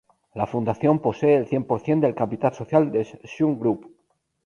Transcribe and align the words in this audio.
La 0.33 0.47
fundación 0.47 0.97
posee 0.99 1.35
el 1.37 1.45
cien 1.45 1.63
por 1.63 1.79
cien 1.79 2.01
del 2.01 2.15
capital 2.15 2.55
social 2.55 2.91
del 2.91 3.05
Schunk 3.05 3.59
Group. 3.59 3.95